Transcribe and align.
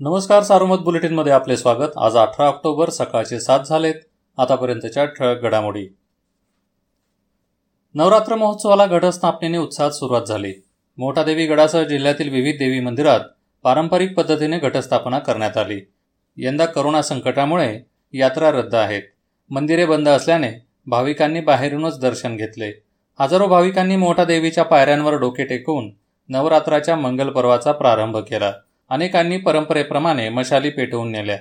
नमस्कार 0.00 0.42
सारोमत 0.42 0.76
बुलेटिनमध्ये 0.76 1.32
आपले 1.32 1.56
स्वागत. 1.56 1.90
आज 1.96 2.16
अठरा 2.16 2.46
ऑक्टोबर 2.46 2.90
सकाळचे 2.90 3.40
सात 3.40 3.60
झालेत. 3.60 3.94
आतापर्यंतच्या 4.38 5.04
ठळक 5.04 5.42
घडामोडी. 5.42 5.86
नवरात्र 7.94 8.34
महोत्सवाला 8.34 8.86
घटस्थापनेने 8.86 9.58
उत्साहात 9.58 9.90
सुरुवात 9.90 10.22
झाली. 10.22 10.52
मोठादेवी 10.98 11.46
गडासह 11.46 11.82
जिल्ह्यातील 11.82 12.28
विविध 12.28 12.58
देवी 12.58 12.80
मंदिरात 12.80 13.20
पारंपरिक 13.62 14.14
पद्धतीने 14.14 14.58
घटस्थापना 14.58 15.18
करण्यात 15.18 15.56
आली. 15.56 15.80
यंदा 16.36 16.66
करोना 16.66 17.02
संकटामुळे 17.02 17.80
यात्रा 18.12 18.50
रद्द 18.50 18.74
आहेत. 18.74 19.02
मंदिरे 19.50 19.86
बंद 19.86 20.08
असल्याने 20.08 20.52
भाविकांनी 20.86 21.40
बाहेरूनच 21.40 22.00
दर्शन 22.00 22.36
घेतले. 22.36 22.82
हजारो 23.20 23.46
भाविकांनी 23.46 23.96
मोठा 23.96 24.24
देवीच्या 24.24 24.64
पायऱ्यांवर 24.64 25.14
डोके 25.14 25.44
टेकवून 25.44 25.90
नवरात्राच्या 26.28 26.96
मंगल 26.96 27.30
पर्वाचा 27.30 27.72
प्रारंभ 27.72 28.16
केला. 28.16 28.52
अनेकांनी 28.90 29.36
परंपरेप्रमाणे 29.36 30.28
मशाली 30.28 30.70
पेटवून 30.70 31.10
नेल्या. 31.10 31.38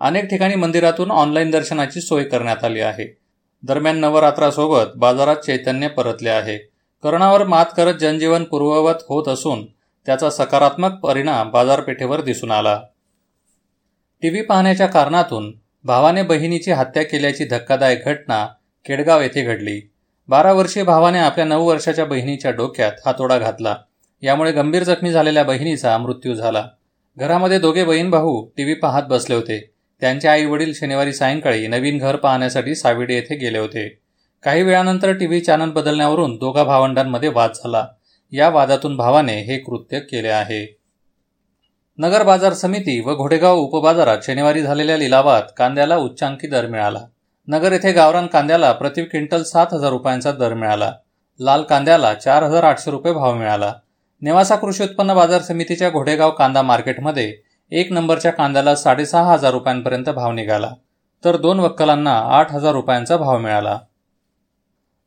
अनेक 0.00 0.24
ठिकाणी 0.24 0.54
मंदिरातून 0.54 1.10
ऑनलाईन 1.10 1.50
दर्शनाची 1.50 2.00
सोय 2.00 2.24
करण्यात 2.24 2.64
आली 2.64 2.80
आहे. 2.80 3.16
दरम्यान 3.62 3.98
नवरात्रासोबत 3.98 4.96
बाजारात 4.96 5.36
चैतन्य 5.36 5.88
परतले 5.88 6.30
आहे. 6.30 6.58
करोनावर 7.02 7.44
मात 7.44 7.66
करत 7.76 7.94
जनजीवन 7.94 8.44
पूर्ववत 8.44 8.94
होत 9.08 9.28
असून 9.28 9.66
त्याचा 10.06 10.30
सकारात्मक 10.30 10.90
परिणाम 10.90 11.50
बाजारपेठेवर 11.50 12.20
दिसून 12.20 12.50
आला. 12.50 12.82
टी 14.22 14.28
व्ही 14.28 14.42
पाहण्याच्या 14.42 14.86
कारणातून 14.86 15.52
भावाने 15.84 16.22
बहिणीची 16.22 16.72
हत्या 16.72 17.02
केल्याची 17.02 17.44
धक्कादायक 17.44 18.04
घटना 18.04 18.46
केडगाव 18.86 19.20
येथे 19.20 19.42
घडली. 19.42 19.90
बारा 20.28 20.52
वर्षीय 20.52 20.82
भावाने 20.82 21.18
आपल्या 21.18 21.46
नऊ 21.46 21.68
वर्षाच्या 21.68 22.04
बहिणीच्या 22.04 22.50
डोक्यात 22.50 22.92
हातोडा 23.06 23.38
घातला. 23.38 23.76
यामुळे 24.22 24.52
गंभीर 24.52 24.82
जखमी 24.82 25.12
झालेल्या 25.12 25.44
बहिणीचा 25.44 25.98
मृत्यू 25.98 26.34
झाला. 26.34 26.68
घरामध्ये 27.18 27.58
दोघे 27.58 27.84
बहीण 27.84 28.10
भाऊ 28.10 28.46
टीव्ही 28.56 28.74
पाहत 28.74 29.02
बसले 29.02 29.34
होते. 29.34 29.70
त्यांचे 30.00 30.28
आई 30.28 30.44
वडील 30.44 30.72
शनिवारी 30.74 31.12
सायंकाळी 31.12 31.66
नवीन 31.66 31.98
घर 31.98 32.16
पाहण्यासाठी 32.16 32.74
साविडी 32.74 33.14
येथे 33.14 33.36
गेले 33.36 33.58
होते. 33.58 33.98
काही 34.42 34.62
वेळानंतर 34.62 35.12
टीव्ही 35.12 35.40
चॅनल 35.40 35.70
बदलण्यावरून 35.70 36.36
दोघा 36.36 36.64
भावंडांमध्ये 36.64 37.28
वाद 37.28 37.50
झाला. 37.50 37.86
या 38.32 38.48
वादातून 38.48 38.96
भावाने 38.96 39.42
हे 39.42 39.58
कृत्य 39.58 40.00
केले 40.00 40.28
आहे. 40.28 40.78
नगर 41.98 42.22
बाजार 42.22 42.52
समिती 42.52 43.00
व 43.00 43.14
घोडेगाव 43.14 43.56
उपबाजारात 43.56 44.18
शनिवारी 44.22 44.62
झालेल्या 44.62 44.96
लिलावात 44.96 45.42
कांद्याला 45.56 45.96
उच्चांकी 45.96 46.46
दर 46.46 46.66
मिळाला. 46.66 47.00
नगर 47.48 47.72
येथे 47.72 47.92
गावरान 47.92 48.26
कांद्याला 48.26 48.72
प्रति 48.72 49.02
क्विंटल 49.02 49.42
सात 49.42 49.66
हजार 49.72 49.90
रुपयांचा 49.90 50.32
दर 50.32 50.54
मिळाला. 50.54 50.92
लाल 51.40 51.62
कांद्याला 51.62 52.14
चार 52.14 52.42
हजार 52.42 52.64
आठशे 52.64 52.90
रुपये 52.90 53.12
भाव 53.12 53.34
मिळाला. 53.34 53.74
नेवासा 54.22 54.56
कृषी 54.56 54.84
उत्पन्न 54.84 55.14
बाजार 55.14 55.42
समितीच्या 55.42 55.90
घोडेगाव 55.90 56.30
कांदा 56.30 56.62
मार्केटमध्ये 56.62 57.36
एक 57.70 57.92
नंबरच्या 57.92 58.32
कांद्याला 58.32 58.76
साडेसहा 58.76 59.32
हजार 59.32 59.50
रुपयांपर्यंत 59.50 60.08
भाव 60.08 60.32
निघाला. 60.32 60.70
तर 61.24 61.36
दोन 61.36 61.60
वक्कलांना 61.60 62.18
आठ 62.18 62.52
हजार 62.52 62.72
रुपयांचा 62.72 63.16
भाव 63.16 63.38
मिळाला. 63.38 63.78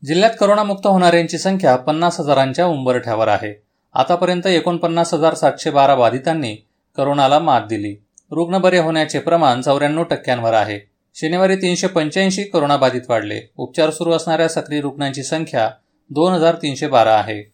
जिल्ह्यात 0.05 0.31
करोनामुक्त 0.39 0.88
होणाऱ्यांची 0.88 1.38
संख्या 1.38 1.75
पन्नास 1.75 2.20
हजारांच्या 2.20 2.66
उंबरठ्यावर 2.66 3.28
आहे. 3.28 3.64
आतापर्यंत 3.94 4.47
एकोणपन्नास 4.47 5.14
हजार 5.14 5.33
सातशे 5.33 5.70
बारा 5.70 5.95
बाधितांनी 5.95 6.55
करोनाला 6.98 7.39
मात 7.39 7.61
दिली. 7.70 7.95
रुग्ण 8.31 8.58
बरे 8.58 8.77
होण्याचे 8.77 9.20
प्रमाण 9.20 9.61
चौऱ्याण्णव 9.61 10.03
टक्क्यांवर 10.03 10.53
आहे. 10.53 10.80
शनिवारी 11.16 11.55
तीनशे 11.55 11.88
पंच्याऐंशी 11.88 12.44
करोनाबाधित 12.44 13.02
वाढले. 13.09 13.42
उपचार 13.58 13.89
सुरू 13.89 14.11
असणाऱ्या 14.11 14.48
सक्रिय 14.48 14.81
रुग्णांची 14.81 15.23
संख्या 15.23 15.70
दोन 16.09 16.33
हजार 16.33 16.55
तीनशे 16.55 16.88
बारा 16.88 17.16
आहे. 17.16 17.52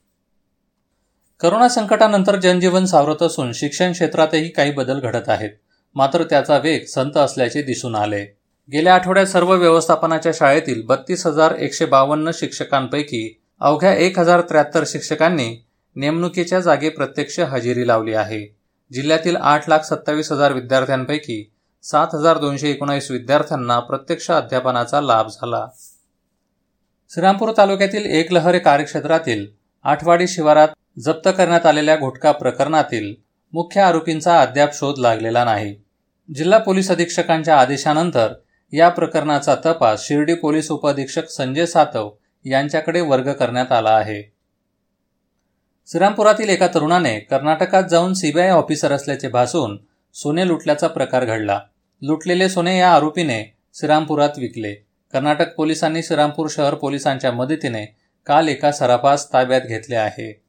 करोना 1.42 1.68
संकटानंतर 1.68 2.36
जनजीवन 2.36 2.86
सावरत 2.86 3.22
असून 3.24 3.52
शिक्षण 3.54 3.92
क्षेत्रातही 3.92 4.50
काही 4.50 4.72
बदल 4.72 5.00
घडत 5.00 5.30
आहेत. 5.30 5.50
मात्र 5.96 6.24
त्याचा 6.24 6.58
वेग 6.58 6.86
संत 6.86 7.18
असल्याचे 7.18 7.62
दिसून 7.62 7.96
आले. 7.96 8.24
गेल्या 8.70 8.96
आठवड्यात 8.96 9.26
सर्व 9.26 9.54
व्यवस्थापनाच्या 9.54 10.32
शाळेतील 10.36 10.82
बत्तीस 10.86 11.26
हजार 11.28 11.56
एकशे 11.56 11.86
बावन्न 11.86 12.32
शिक्षकांपैकी 12.34 13.22
अवघ्या 13.62 13.94
एक 13.94 14.20
हजार 14.20 14.42
त्र्याहत्तर 14.42 14.84
शिक्षकांनी 14.88 15.50
नेमणुकीच्या 15.96 16.60
जागी 16.60 16.90
प्रत्यक्ष 16.90 17.40
हजेरी 17.40 17.88
लावली 17.88 18.14
आहे. 18.14 18.46
जिल्ह्यातील 18.92 19.36
आठ 19.36 19.70
लाख 19.70 19.80
सत्तावीस 19.80 20.32
हजार 20.32 20.54
विद्यार्थ्यांपैकी 20.54 21.44
सात 21.84 22.16
हजार 22.16 22.38
दोनशे 22.38 22.70
एकोणावीस 22.70 23.10
विद्यार्थ्यांना 23.12 23.80
प्रत्यक्ष 23.80 24.30
अध्यापनाचा 24.32 25.02
लाभ 25.02 25.28
झाला. 25.28 25.66
श्रीरामपूर 27.12 27.52
तालुक्यातील 27.58 28.06
एकलहरे 28.06 28.60
कार्यक्षेत्रातील 28.60 29.46
आठवाडी 29.86 30.28
शिवारात 30.28 30.68
जप्त 31.00 31.30
करण्यात 31.38 31.66
आलेल्या 31.66 31.98
घोटका 31.98 32.32
प्रकरणातील 32.32 33.16
मुख्य 33.54 33.82
आरोपींचा 33.82 34.42
अद्याप 34.42 34.74
शोध 34.74 35.00
लागलेला 35.00 35.46
नाही. 35.46 35.76
जिल्हा 36.36 36.60
पोलीस 36.60 36.92
अधीक्षकांच्या 36.92 37.58
आदेशानंतर 37.58 38.34
या 38.74 38.90
प्रकरणाचा 38.90 39.56
तपास 39.56 40.08
शिर्डी 40.08 40.34
पोलीस 40.34 40.72
उपअधीक्षक 40.72 41.30
संजय 41.30 41.66
सातव 41.66 42.10
यांच्याकडे 42.46 43.02
वर्ग 43.02 43.34
करण्यात 43.34 43.72
आला 43.72 43.90
आहे. 43.90 44.34
श्रीरामपुरातील 45.88 46.50
एका 46.50 46.68
तरुणाने 46.68 47.20
कर्नाटकात 47.20 47.84
जाऊन 47.90 48.14
सीबीआय 48.14 48.50
ऑफिसर 48.50 48.92
असल्याचे 48.92 49.28
भासून 49.28 49.78
सोने 50.14 50.48
लुटल्याचा 50.48 50.88
प्रकार 50.88 51.26
घडला. 51.26 51.60
लुटलेले 52.02 52.50
सोने 52.50 52.78
या 52.80 52.94
आरोपीने 52.94 53.56
श्रीरामपुरात 53.74 54.30
विकले. 54.38 54.74
कर्नाटक 55.14 55.56
पोलिसांनी 55.56 56.04
श्रीरामपूर 56.04 56.48
शहर 56.50 56.74
पोलिसांच्या 56.74 57.32
मदतीने 57.32 57.96
काल 58.26 58.48
एका 58.48 58.72
सराफास 58.72 59.34
ताब्यात 59.34 59.62
घेतले 59.62 59.96
आहे. 59.96 60.49